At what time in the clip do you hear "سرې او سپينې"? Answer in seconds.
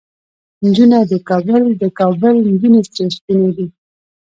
2.87-3.49